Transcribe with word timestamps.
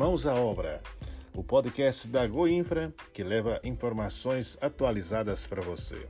Mãos 0.00 0.26
à 0.26 0.34
Obra, 0.34 0.80
o 1.34 1.44
podcast 1.44 2.08
da 2.08 2.26
Goinfra 2.26 2.90
que 3.12 3.22
leva 3.22 3.60
informações 3.62 4.56
atualizadas 4.58 5.46
para 5.46 5.60
você. 5.60 6.06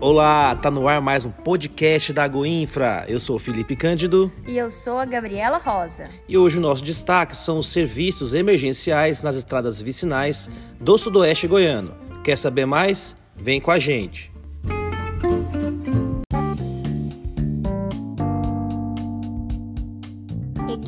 Olá, 0.00 0.56
tá 0.56 0.70
no 0.70 0.88
ar 0.88 1.02
mais 1.02 1.26
um 1.26 1.30
podcast 1.30 2.14
da 2.14 2.26
Goinfra. 2.26 3.04
Eu 3.06 3.20
sou 3.20 3.36
o 3.36 3.38
Felipe 3.38 3.76
Cândido. 3.76 4.32
E 4.46 4.56
eu 4.56 4.70
sou 4.70 4.96
a 4.96 5.04
Gabriela 5.04 5.58
Rosa. 5.58 6.08
E 6.26 6.38
hoje 6.38 6.56
o 6.56 6.62
nosso 6.62 6.82
destaque 6.82 7.36
são 7.36 7.58
os 7.58 7.68
serviços 7.68 8.32
emergenciais 8.32 9.22
nas 9.22 9.36
estradas 9.36 9.82
vicinais 9.82 10.48
do 10.80 10.96
Sudoeste 10.96 11.46
Goiano. 11.46 11.94
Quer 12.24 12.38
saber 12.38 12.64
mais? 12.64 13.14
Vem 13.36 13.60
com 13.60 13.70
a 13.70 13.78
gente. 13.78 14.32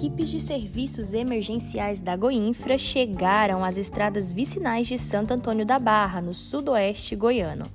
Equipes 0.01 0.31
de 0.31 0.41
serviços 0.41 1.13
emergenciais 1.13 2.01
da 2.01 2.17
Goinfra 2.17 2.79
chegaram 2.79 3.63
às 3.63 3.77
estradas 3.77 4.33
vicinais 4.33 4.87
de 4.87 4.97
Santo 4.97 5.35
Antônio 5.35 5.67
da 5.67 5.79
Barra, 5.79 6.23
no 6.23 6.33
sudoeste 6.33 7.15
goiano. 7.15 7.67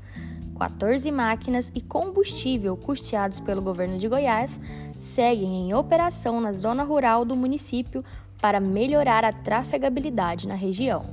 14 0.57 1.11
máquinas 1.11 1.71
e 1.75 1.81
combustível 1.81 2.75
custeados 2.75 3.39
pelo 3.39 3.61
governo 3.61 3.99
de 3.99 4.07
Goiás 4.07 4.59
seguem 4.97 5.69
em 5.69 5.75
operação 5.75 6.41
na 6.41 6.51
zona 6.51 6.81
rural 6.81 7.25
do 7.25 7.35
município 7.35 8.03
para 8.41 8.59
melhorar 8.59 9.23
a 9.23 9.31
trafegabilidade 9.31 10.47
na 10.47 10.55
região. 10.55 11.05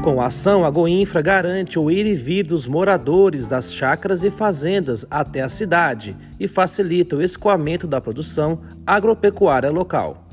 Com 0.00 0.20
a 0.20 0.26
ação, 0.26 0.64
a 0.64 0.70
Goinfra 0.70 1.20
garante 1.20 1.76
o 1.76 1.90
ir 1.90 2.06
e 2.06 2.14
vir 2.14 2.46
dos 2.46 2.68
moradores 2.68 3.48
das 3.48 3.74
chácaras 3.74 4.22
e 4.22 4.30
fazendas 4.30 5.04
até 5.10 5.42
a 5.42 5.48
cidade 5.48 6.16
e 6.38 6.46
facilita 6.46 7.16
o 7.16 7.22
escoamento 7.22 7.88
da 7.88 8.00
produção 8.00 8.60
agropecuária 8.86 9.68
local. 9.68 10.31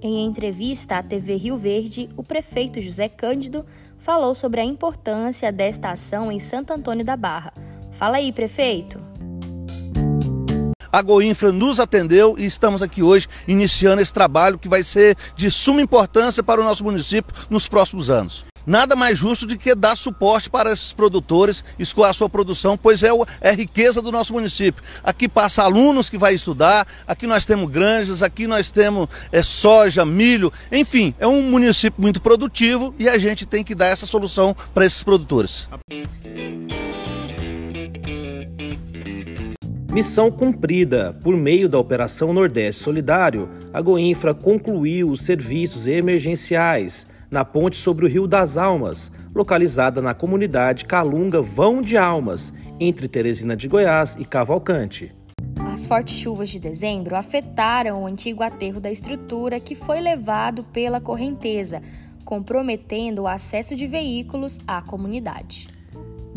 Em 0.00 0.24
entrevista 0.24 0.98
à 0.98 1.02
TV 1.02 1.34
Rio 1.34 1.58
Verde, 1.58 2.08
o 2.16 2.22
prefeito 2.22 2.80
José 2.80 3.08
Cândido 3.08 3.66
falou 3.96 4.32
sobre 4.32 4.60
a 4.60 4.64
importância 4.64 5.50
desta 5.50 5.90
ação 5.90 6.30
em 6.30 6.38
Santo 6.38 6.72
Antônio 6.72 7.04
da 7.04 7.16
Barra. 7.16 7.52
Fala 7.90 8.18
aí, 8.18 8.32
prefeito. 8.32 9.02
A 10.92 11.02
Goinfra 11.02 11.50
nos 11.50 11.80
atendeu 11.80 12.36
e 12.38 12.46
estamos 12.46 12.80
aqui 12.80 13.02
hoje 13.02 13.26
iniciando 13.46 14.00
esse 14.00 14.14
trabalho 14.14 14.58
que 14.58 14.68
vai 14.68 14.84
ser 14.84 15.16
de 15.34 15.50
suma 15.50 15.82
importância 15.82 16.42
para 16.42 16.60
o 16.60 16.64
nosso 16.64 16.84
município 16.84 17.34
nos 17.50 17.66
próximos 17.66 18.08
anos 18.08 18.47
nada 18.66 18.94
mais 18.94 19.18
justo 19.18 19.46
do 19.46 19.56
que 19.56 19.74
dar 19.74 19.96
suporte 19.96 20.50
para 20.50 20.72
esses 20.72 20.92
produtores 20.92 21.64
escoar 21.78 22.12
sua 22.14 22.28
produção, 22.28 22.76
pois 22.76 23.02
é, 23.02 23.08
é 23.40 23.50
a 23.50 23.52
riqueza 23.52 24.00
do 24.02 24.12
nosso 24.12 24.32
município. 24.32 24.82
Aqui 25.02 25.28
passa 25.28 25.62
alunos 25.62 26.10
que 26.10 26.18
vai 26.18 26.34
estudar, 26.34 26.86
aqui 27.06 27.26
nós 27.26 27.44
temos 27.44 27.70
granjas, 27.70 28.22
aqui 28.22 28.46
nós 28.46 28.70
temos 28.70 29.08
é, 29.32 29.42
soja, 29.42 30.04
milho, 30.04 30.52
enfim, 30.70 31.14
é 31.18 31.26
um 31.26 31.42
município 31.42 32.00
muito 32.00 32.20
produtivo 32.20 32.94
e 32.98 33.08
a 33.08 33.18
gente 33.18 33.46
tem 33.46 33.64
que 33.64 33.74
dar 33.74 33.86
essa 33.86 34.06
solução 34.06 34.54
para 34.74 34.86
esses 34.86 35.02
produtores. 35.02 35.68
Missão 39.90 40.30
cumprida. 40.30 41.18
Por 41.24 41.34
meio 41.36 41.68
da 41.68 41.78
Operação 41.78 42.32
Nordeste 42.32 42.84
Solidário, 42.84 43.48
a 43.72 43.80
Goinfra 43.80 44.34
concluiu 44.34 45.10
os 45.10 45.22
serviços 45.22 45.86
emergenciais 45.86 47.06
na 47.30 47.44
ponte 47.44 47.76
sobre 47.76 48.04
o 48.04 48.08
Rio 48.08 48.26
das 48.26 48.56
Almas, 48.56 49.10
localizada 49.34 50.00
na 50.00 50.14
comunidade 50.14 50.84
Calunga 50.84 51.40
Vão 51.42 51.82
de 51.82 51.96
Almas, 51.96 52.52
entre 52.80 53.08
Teresina 53.08 53.56
de 53.56 53.68
Goiás 53.68 54.16
e 54.18 54.24
Cavalcante. 54.24 55.14
As 55.72 55.86
fortes 55.86 56.16
chuvas 56.16 56.48
de 56.48 56.58
dezembro 56.58 57.14
afetaram 57.14 58.02
o 58.02 58.06
antigo 58.06 58.42
aterro 58.42 58.80
da 58.80 58.90
estrutura 58.90 59.60
que 59.60 59.74
foi 59.74 60.00
levado 60.00 60.64
pela 60.64 61.00
correnteza, 61.00 61.82
comprometendo 62.24 63.22
o 63.22 63.28
acesso 63.28 63.76
de 63.76 63.86
veículos 63.86 64.58
à 64.66 64.82
comunidade. 64.82 65.68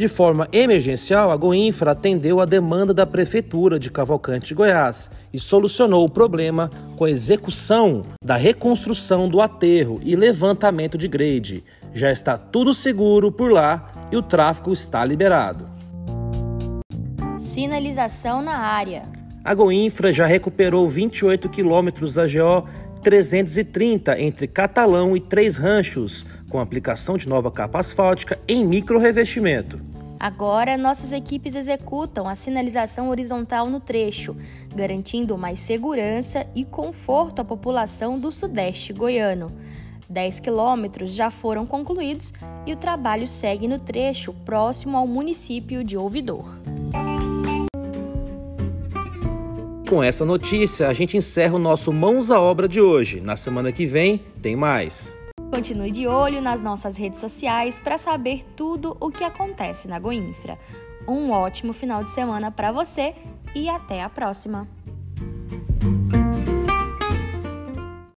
De 0.01 0.07
forma 0.07 0.47
emergencial, 0.51 1.29
a 1.29 1.38
Goinfra 1.38 1.91
atendeu 1.91 2.41
a 2.41 2.45
demanda 2.45 2.91
da 2.91 3.06
Prefeitura 3.06 3.78
de 3.78 3.91
Cavalcante 3.91 4.47
de 4.47 4.56
Goiás 4.56 5.12
e 5.31 5.38
solucionou 5.38 6.03
o 6.03 6.09
problema 6.09 6.72
com 6.97 7.06
a 7.06 7.12
execução 7.12 8.03
da 8.19 8.35
reconstrução 8.35 9.29
do 9.29 9.39
aterro 9.39 10.00
e 10.03 10.16
levantamento 10.16 10.97
de 10.97 11.07
grade. 11.07 11.63
Já 11.94 12.12
está 12.12 12.35
tudo 12.35 12.73
seguro 12.73 13.31
por 13.31 13.51
lá 13.51 14.07
e 14.12 14.17
o 14.17 14.23
tráfego 14.23 14.73
está 14.73 15.06
liberado. 15.06 15.69
Sinalização 17.38 18.41
na 18.41 18.57
área. 18.57 19.03
A 19.44 19.53
Goinfra 19.53 20.12
já 20.12 20.25
recuperou 20.25 20.89
28 20.89 21.47
quilômetros 21.47 22.16
da 22.16 22.25
GO 22.25 22.68
330 23.03 24.19
entre 24.19 24.47
Catalão 24.47 25.16
e 25.16 25.19
Três 25.19 25.57
Ranchos, 25.57 26.25
com 26.50 26.59
aplicação 26.59 27.18
de 27.18 27.29
nova 27.29 27.51
capa 27.51 27.79
asfáltica 27.79 28.39
em 28.47 28.66
micro 28.66 28.97
revestimento. 28.97 29.91
Agora, 30.22 30.78
nossas 30.78 31.14
equipes 31.14 31.56
executam 31.56 32.30
a 32.30 32.36
sinalização 32.36 33.09
horizontal 33.09 33.68
no 33.68 33.80
trecho, 33.80 34.36
garantindo 34.76 35.36
mais 35.36 35.58
segurança 35.58 36.46
e 36.54 36.64
conforto 36.64 37.42
à 37.42 37.44
população 37.44 38.20
do 38.20 38.31
Sudeste 38.31 38.94
goiano. 38.94 39.52
10 40.08 40.40
quilômetros 40.40 41.10
já 41.10 41.31
foram 41.31 41.66
concluídos 41.66 42.31
e 42.68 42.72
o 42.72 42.78
trabalho 42.78 43.28
segue 43.28 43.68
no 43.68 43.80
trecho 43.80 44.31
próximo 44.46 44.96
ao 44.96 45.08
município 45.08 45.84
de 45.84 45.98
Ouvidor. 45.98 46.46
Com 49.90 50.04
essa 50.04 50.24
notícia, 50.24 50.88
a 50.88 50.94
gente 50.94 51.18
encerra 51.18 51.56
o 51.56 51.60
nosso 51.60 51.92
Mãos 51.92 52.30
à 52.30 52.40
Obra 52.40 52.68
de 52.70 52.80
hoje. 52.80 53.20
Na 53.22 53.36
semana 53.36 53.72
que 53.72 53.88
vem, 53.88 54.22
tem 54.40 54.56
mais. 54.56 55.20
Continue 55.51 55.91
de 55.91 56.07
olho 56.07 56.41
nas 56.41 56.62
nossas 56.62 56.95
redes 56.95 57.19
sociais 57.19 57.78
para 57.78 57.97
saber 57.97 58.45
tudo 58.56 58.95
o 59.01 59.12
que 59.12 59.22
acontece 59.22 59.85
na 59.85 60.00
Goinfra. 60.00 60.57
Um 61.06 61.29
ótimo 61.29 61.73
final 61.73 62.06
de 62.06 62.09
semana 62.09 62.50
para 62.50 62.72
você 62.72 63.13
e 63.53 63.67
até 63.67 64.01
a 64.01 64.09
próxima! 64.09 64.66